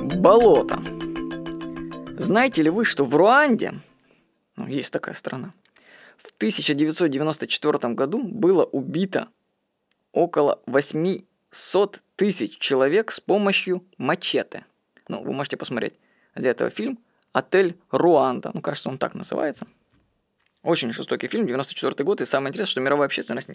[0.00, 0.82] Болото.
[2.18, 3.74] Знаете ли вы, что в Руанде,
[4.56, 5.52] ну, есть такая страна,
[6.16, 9.28] в 1994 году было убито
[10.12, 14.64] около 800 тысяч человек с помощью мачете.
[15.08, 15.94] Ну, вы можете посмотреть
[16.34, 16.98] для этого фильм
[17.32, 18.52] «Отель Руанда».
[18.54, 19.66] Ну, кажется, он так называется.
[20.62, 23.48] Очень жестокий фильм, 94 год, и самое интересное, что мировая общественность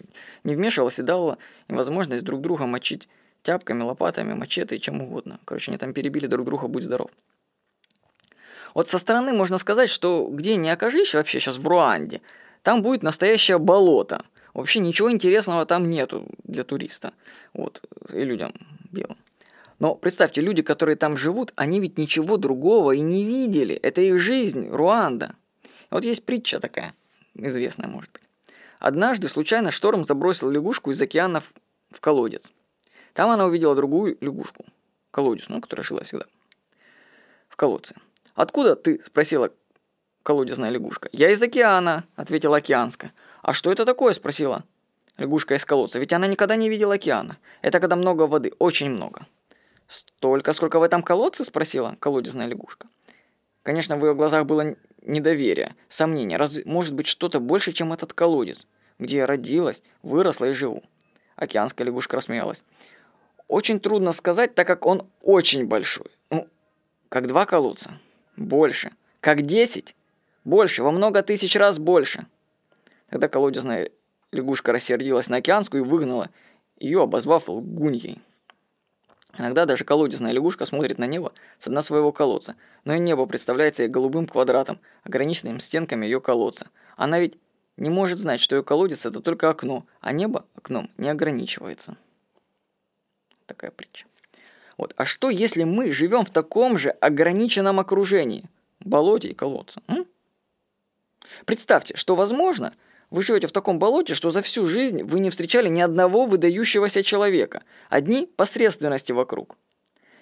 [0.44, 1.38] не вмешивалась и дала
[1.68, 3.08] им возможность друг друга мочить
[3.46, 5.38] тяпками, лопатами, мачете и чем угодно.
[5.44, 7.10] Короче, они там перебили друг друга, будь здоров.
[8.74, 12.20] Вот со стороны можно сказать, что где не окажись вообще сейчас в Руанде,
[12.62, 14.24] там будет настоящее болото.
[14.52, 17.12] Вообще ничего интересного там нету для туриста.
[17.54, 17.82] Вот,
[18.12, 18.52] и людям
[18.90, 19.16] белым.
[19.78, 23.74] Но представьте, люди, которые там живут, они ведь ничего другого и не видели.
[23.74, 25.34] Это их жизнь, Руанда.
[25.90, 26.94] Вот есть притча такая,
[27.34, 28.22] известная, может быть.
[28.78, 31.52] Однажды случайно шторм забросил лягушку из океанов
[31.90, 32.50] в колодец.
[33.16, 34.66] Там она увидела другую лягушку,
[35.10, 36.26] колодец, ну, которая жила всегда
[37.48, 37.94] в колодце.
[38.34, 39.50] «Откуда ты?»– спросила
[40.22, 41.08] колодезная лягушка.
[41.12, 43.14] «Я из океана»,– ответила океанская.
[43.40, 44.64] «А что это такое?»– спросила
[45.16, 45.98] лягушка из колодца.
[45.98, 47.38] Ведь она никогда не видела океана.
[47.62, 49.26] Это когда много воды, очень много.
[49.88, 52.86] «Столько, сколько в этом колодце?»– спросила колодезная лягушка.
[53.62, 56.36] Конечно, в ее глазах было недоверие, сомнение.
[56.36, 58.66] Разве может быть что-то больше, чем этот колодец,
[58.98, 60.82] где я родилась, выросла и живу?
[61.36, 62.62] Океанская лягушка рассмеялась.
[63.48, 66.06] Очень трудно сказать, так как он очень большой.
[66.30, 66.48] Ну,
[67.08, 67.92] как два колодца.
[68.36, 68.92] Больше.
[69.20, 69.94] Как десять?
[70.44, 72.26] Больше, во много тысяч раз больше.
[73.10, 73.90] Тогда колодезная
[74.32, 76.30] лягушка рассердилась на океанскую и выгнала
[76.78, 78.20] ее, обозвав лгуньей.
[79.38, 83.82] Иногда даже колодезная лягушка смотрит на небо с дна своего колодца, но и небо представляется
[83.82, 86.68] ей голубым квадратом, ограниченным стенками ее колодца.
[86.96, 87.34] Она ведь
[87.76, 91.96] не может знать, что ее колодец– это только окно, а небо окном не ограничивается.
[93.46, 94.06] Такая притча.
[94.76, 94.92] Вот.
[94.96, 98.44] А что, если мы живем в таком же ограниченном окружении?
[98.80, 99.80] Болоте и колодце.
[99.88, 100.06] М?
[101.44, 102.74] Представьте, что возможно,
[103.10, 107.02] вы живете в таком болоте, что за всю жизнь вы не встречали ни одного выдающегося
[107.02, 107.62] человека.
[107.88, 109.56] Одни посредственности вокруг.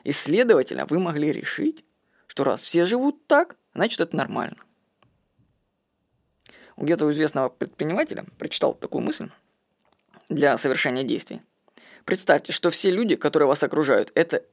[0.04, 1.84] И, следовательно, вы могли решить,
[2.26, 4.56] что раз все живут так, значит это нормально.
[6.76, 9.30] Где-то у известного предпринимателя прочитал такую мысль
[10.28, 11.40] для совершения действий–
[12.04, 14.44] Представьте, что все люди, которые вас окружают, это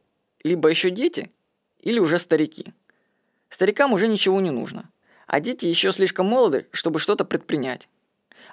[0.44, 1.32] либо еще дети,
[1.80, 2.74] или уже старики.
[3.50, 4.90] Старикам уже ничего не нужно,
[5.28, 7.90] а дети еще слишком молоды, чтобы что-то предпринять.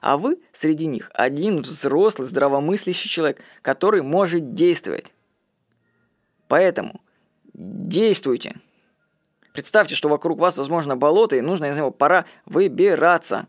[0.00, 5.12] А вы среди них один взрослый, здравомыслящий человек, который может действовать.
[6.46, 7.00] Поэтому
[7.52, 8.60] действуйте.
[9.52, 13.48] Представьте, что вокруг вас, возможно, болото, и нужно из него пора выбираться.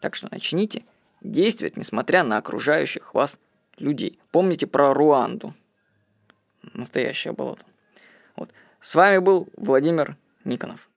[0.00, 0.84] Так что начните
[1.20, 3.38] действовать, несмотря на окружающих вас
[3.78, 4.18] людей.
[4.30, 5.54] Помните про Руанду.
[6.72, 7.64] Настоящее болото.
[8.36, 8.50] Вот.
[8.80, 10.88] С вами был Владимир Никонов.